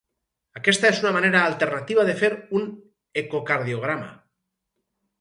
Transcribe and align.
Aquesta 0.59 0.89
és 0.89 1.01
una 1.03 1.11
manera 1.17 1.43
alternativa 1.51 2.07
de 2.09 2.17
fer 2.23 2.33
un 2.63 2.67
ecocardiograma. 3.25 4.13